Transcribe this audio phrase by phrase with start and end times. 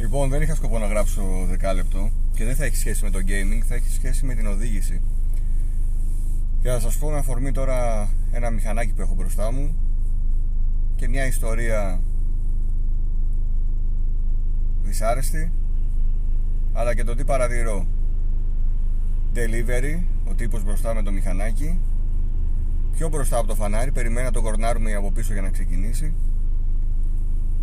[0.00, 3.62] Λοιπόν, δεν είχα σκοπό να γράψω δεκάλεπτο και δεν θα έχει σχέση με το gaming,
[3.64, 5.00] θα έχει σχέση με την οδήγηση.
[6.62, 9.76] Και θα σας πω με αφορμή τώρα ένα μηχανάκι που έχω μπροστά μου
[10.96, 12.00] και μια ιστορία
[14.82, 15.52] δυσάρεστη
[16.72, 17.86] αλλά και το τι παρατηρώ.
[19.34, 21.78] Delivery, ο τύπος μπροστά με το μηχανάκι
[22.92, 26.14] πιο μπροστά από το φανάρι, περιμένει να το κορνάρουμε από πίσω για να ξεκινήσει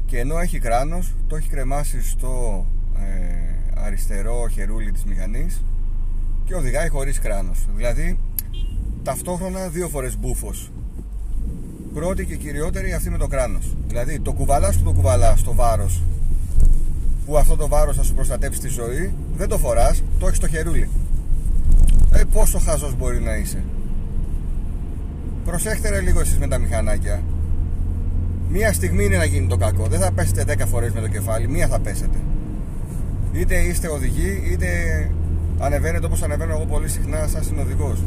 [0.08, 2.66] και ενώ έχει κράνος το έχει κρεμάσει στο
[2.98, 5.64] ε, αριστερό χερούλι της μηχανής
[6.46, 7.68] και οδηγάει χωρίς κράνος.
[7.76, 8.20] Δηλαδή
[9.04, 10.72] ταυτόχρονα δύο φορές μπούφος.
[11.94, 13.76] Πρώτη και κυριότερη αυτή με το κράνος.
[13.88, 16.02] Δηλαδή το κουβαλάς που το κουβαλάς το βάρος
[17.26, 20.48] που αυτό το βάρος θα σου προστατέψει τη ζωή δεν το φοράς, το έχεις στο
[20.48, 20.90] χερούλι.
[22.14, 23.64] Ε, πόσο χαζός μπορεί να είσαι.
[25.46, 27.24] Προσέχτε ρε λίγο εσείς με τα μηχανάκια
[28.50, 29.88] Μία στιγμή είναι να γίνει το κακό.
[29.88, 32.18] Δεν θα πέσετε 10 φορές με το κεφάλι, μία θα πέσετε.
[33.32, 34.68] Είτε είστε οδηγοί, είτε
[35.60, 38.04] ανεβαίνετε όπως ανεβαίνω εγώ πολύ συχνά σαν συνοδηγός.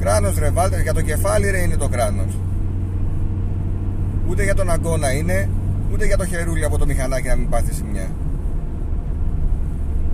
[0.00, 2.38] Κράνος ρε βάλτε, για το κεφάλι ρε είναι το κράνος.
[4.28, 5.48] Ούτε για τον αγκώνα είναι,
[5.92, 8.10] ούτε για το χερούλι από το μηχανάκι να μην πάθει σημεία.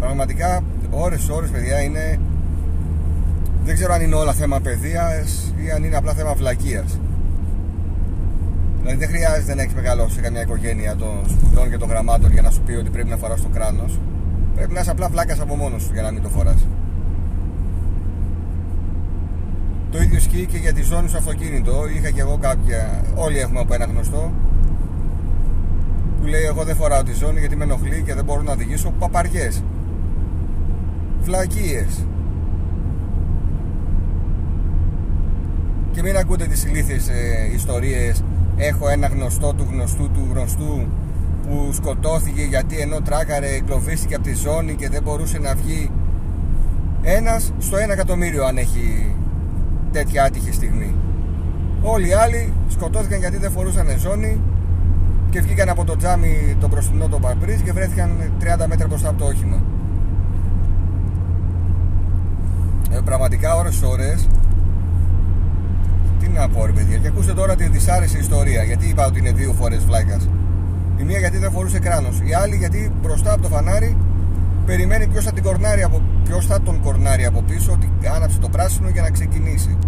[0.01, 2.19] Πραγματικά ώρες ώρες παιδιά είναι
[3.65, 7.01] δεν ξέρω αν είναι όλα θέμα παιδείας ή αν είναι απλά θέμα βλακείας.
[8.89, 12.43] Δηλαδή δεν χρειάζεται να έχεις μεγαλώσει σε καμιά οικογένεια των σπουδών και των γραμμάτων για
[12.43, 14.01] να σου πει ότι πρέπει να φοράς το κράνος.
[14.55, 16.67] Πρέπει να είσαι απλά φλάκας από μόνος σου για να μην το φοράς.
[19.91, 21.89] Το ίδιο ισχύει και για τη ζώνη στο αυτοκίνητο.
[21.97, 23.05] Είχα και εγώ κάποια.
[23.15, 24.33] Όλοι έχουμε από ένα γνωστό
[26.21, 28.91] που λέει: Εγώ δεν φοράω τη ζώνη γιατί με ενοχλεί και δεν μπορώ να οδηγήσω.
[28.99, 29.63] Παπαριές.
[31.21, 32.07] Φλακίες.
[35.93, 38.23] Και μην ακούτε τις ηλίθιες ε, ιστορίες
[38.59, 40.87] έχω ένα γνωστό του γνωστού του γνωστού
[41.49, 45.91] που σκοτώθηκε γιατί ενώ τράκαρε κλωβίστηκε από τη ζώνη και δεν μπορούσε να βγει.
[47.03, 49.15] Ένας στο ένα εκατομμύριο αν έχει
[49.93, 50.95] τέτοια άτυχη στιγμή.
[51.83, 54.41] Όλοι οι άλλοι σκοτώθηκαν γιατί δεν φορούσαν ζώνη
[55.31, 59.19] και βγήκαν από το τζάμι το μπροστινό το παρπρίζ και βρέθηκαν 30 μέτρα μπροστά από
[59.19, 59.63] το όχημα.
[62.91, 64.38] Ε, πραγματικά ώρες ώρες τι
[66.39, 66.97] να πω ρε παιδιά.
[66.97, 68.63] Και ακούστε τώρα τη δυσάρεστη ιστορία.
[68.63, 70.21] Γιατί είπα ότι είναι δύο φορές βλάκα.
[71.01, 72.21] Η μία γιατί δεν φορούσε κράνος.
[72.25, 73.97] Η άλλη γιατί μπροστά από το φανάρι
[74.67, 78.49] περιμένει ποιος θα, την κορνάρει από, ποιος θα τον κορνάρει από πίσω ότι άναψε το
[78.49, 79.79] πράσινο για να ξεκινήσει.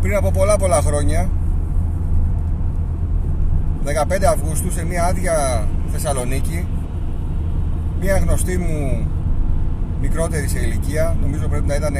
[0.00, 1.28] Πριν από πολλά πολλά χρόνια
[3.84, 6.66] 15 Αυγούστου σε μια άδεια Θεσσαλονίκη
[8.00, 9.06] μια γνωστή μου
[10.00, 11.94] μικρότερη σε ηλικία νομίζω πρέπει να ήταν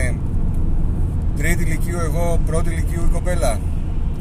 [1.36, 3.60] Τρίτη ηλικίου εγώ, πρώτη ηλικίου η κοπέλα.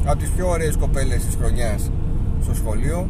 [0.04, 1.90] Από τις πιο ωραίες κοπέλες της χρονιάς
[2.42, 3.08] στο σχολείο.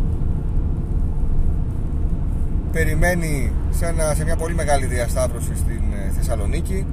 [2.72, 6.87] Περιμένει σε, ένα, σε μια πολύ μεγάλη διασταύρωση στην ε, Θεσσαλονίκη.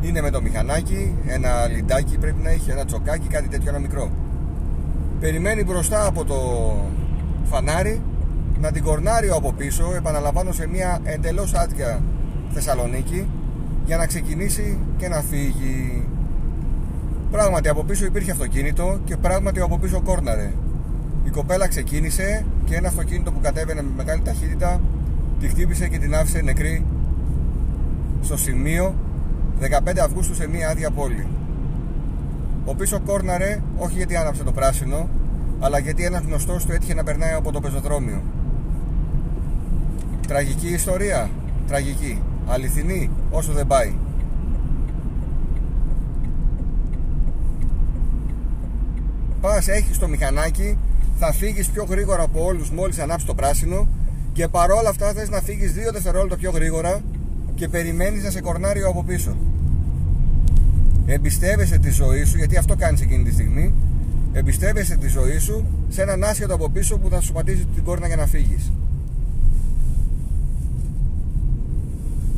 [0.00, 4.10] Είναι με το μηχανάκι, ένα λιντάκι πρέπει να έχει, ένα τσοκάκι, κάτι τέτοιο ένα μικρό.
[5.20, 6.36] Περιμένει μπροστά από το
[7.44, 8.02] φανάρι
[8.60, 12.02] να την κορνάρει από πίσω επαναλαμβάνω σε μια εντελώς άδεια
[12.50, 13.26] Θεσσαλονίκη
[13.84, 16.06] για να ξεκινήσει και να φύγει
[17.34, 20.52] Πράγματι από πίσω υπήρχε αυτοκίνητο και πράγματι από πίσω κόρναρε.
[21.24, 24.80] Η κοπέλα ξεκίνησε και ένα αυτοκίνητο που κατέβαινε με μεγάλη ταχύτητα
[25.40, 26.84] τη χτύπησε και την άφησε νεκρή
[28.22, 28.94] στο σημείο
[29.60, 31.26] 15 Αυγούστου σε μια άδεια πόλη.
[32.64, 35.08] Ο πίσω κόρναρε όχι γιατί άναψε το πράσινο,
[35.60, 38.22] αλλά γιατί ένας γνωστός του έτυχε να περνάει από το πεζοδρόμιο.
[40.26, 41.30] Τραγική ιστορία.
[41.66, 42.22] Τραγική.
[42.46, 43.94] Αληθινή όσο δεν πάει.
[49.44, 50.78] Πας έχεις το μηχανάκι
[51.18, 53.88] θα φύγεις πιο γρήγορα από όλους μόλις ανάψεις το πράσινο
[54.32, 57.00] και παρόλα αυτά θες να φύγεις 2 δευτερόλεπτα πιο γρήγορα
[57.54, 59.36] και περιμένεις να σε κορνάρει από πίσω.
[61.06, 63.74] Εμπιστεύεσαι τη ζωή σου γιατί αυτό κάνεις εκείνη τη στιγμή
[64.32, 68.06] εμπιστεύεσαι τη ζωή σου σε έναν άσχετο από πίσω που θα σου πατήσει την κόρνα
[68.06, 68.72] για να φύγεις.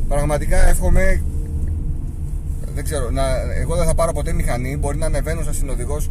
[0.07, 1.21] Πραγματικά εύχομαι
[2.73, 3.23] δεν ξέρω, να,
[3.61, 6.09] εγώ δεν θα πάρω ποτέ μηχανή μπορεί να ανεβαίνω σαν συνοδηγός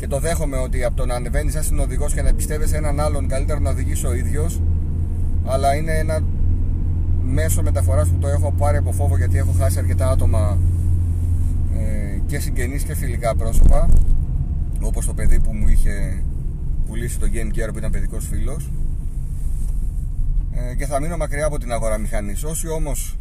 [0.00, 3.28] και το δέχομαι ότι από το να ανεβαίνεις σαν συνοδηγός και να εμπιστεύεσαι έναν άλλον
[3.28, 4.62] καλύτερα να οδηγήσει ο ίδιος.
[5.44, 6.20] Αλλά είναι ένα
[7.24, 10.58] μέσο μεταφοράς που το έχω πάρει από φόβο γιατί έχω χάσει αρκετά άτομα
[11.76, 13.88] ε, και συγγενείς και φιλικά πρόσωπα
[14.82, 16.22] όπως το παιδί που μου είχε
[16.86, 18.70] πουλήσει το Game Gear που ήταν παιδικός φίλος
[20.52, 23.18] ε, και θα μείνω μακριά από την αγορά μηχανής όσοι όμως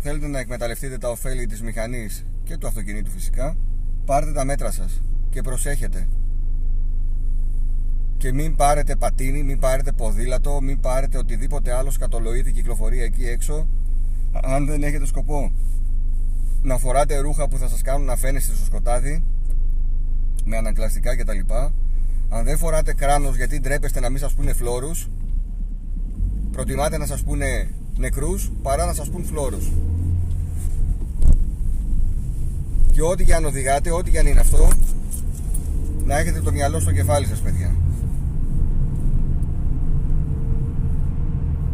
[0.00, 3.56] θέλετε να εκμεταλλευτείτε τα ωφέλη της μηχανής και του αυτοκινήτου φυσικά
[4.04, 5.02] πάρτε τα μέτρα σας
[5.34, 6.08] και προσέχετε.
[8.16, 13.66] Και μην πάρετε πατίνι, μην πάρετε ποδήλατο, μην πάρετε οτιδήποτε άλλο σκατολογείται κυκλοφορία εκεί έξω
[14.42, 15.52] αν δεν έχετε σκοπό.
[16.62, 19.22] Να φοράτε ρούχα που θα σας κάνουν να φαίνεστε στο σκοτάδι
[20.44, 21.38] με ανακλαστικά κτλ.
[22.28, 25.08] Αν δεν φοράτε κράνος γιατί ντρέπεστε να μην σας πούνε φλόρους
[26.50, 29.72] προτιμάτε να σας πούνε νεκρούς παρά να σας πούν φλόρους.
[32.92, 34.68] Και ό,τι και αν οδηγάτε, ό,τι και αν είναι αυτό
[36.04, 37.74] να έχετε το μυαλό στο κεφάλι σας παιδιά.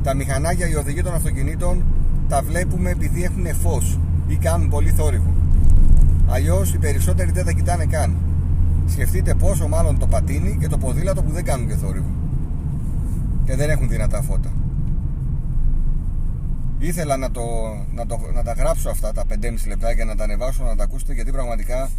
[0.03, 1.85] Τα μηχανάκια, οι οδηγοί των αυτοκινήτων
[2.29, 5.35] τα βλέπουμε επειδή έχουν φως ή κάνουν πολύ θόρυβο.
[6.27, 8.17] Αλλιώς οι περισσότεροι δεν τα κοιτάνε καν.
[8.87, 12.11] Σκεφτείτε πόσο μάλλον το πατίνι και το ποδήλατο που δεν κάνουν και θόρυβο.
[13.45, 14.53] Και δεν έχουν δυνατά φώτα.
[16.79, 17.43] Ήθελα να, το,
[17.95, 19.35] να, το, να τα γράψω αυτά τα 5,5
[19.69, 21.91] λεπτά και να τα ανεβάσω να τα ακούσετε γιατί πραγματικά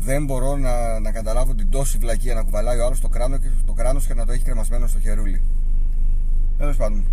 [0.00, 3.48] δεν μπορώ να, να καταλάβω την τόση βλακία να κουβαλάει ο άλλος το, κράνο και,
[3.66, 5.40] το κράνος και να το έχει κρεμασμένο στο χερούλι.
[6.58, 7.04] Τέλος πάντων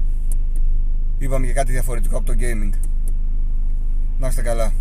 [1.18, 2.74] είπαμε και κάτι διαφορετικό από το gaming.
[4.20, 4.72] Να είστε καλά